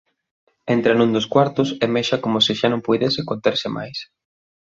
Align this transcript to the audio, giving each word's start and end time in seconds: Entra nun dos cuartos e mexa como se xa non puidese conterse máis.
Entra 0.75 0.91
nun 0.95 1.09
dos 1.15 1.29
cuartos 1.33 1.69
e 1.83 1.85
mexa 1.95 2.17
como 2.23 2.39
se 2.45 2.53
xa 2.59 2.67
non 2.71 2.85
puidese 2.87 3.21
conterse 3.29 3.67
máis. 3.77 3.97